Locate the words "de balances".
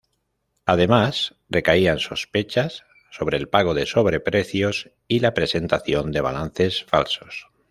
6.11-6.83